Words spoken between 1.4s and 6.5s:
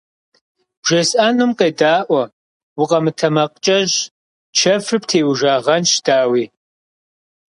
къедаӀуэ, укъэмытэмакъкӀэщӀ, чэфыр птеужагъэнщ, дауи.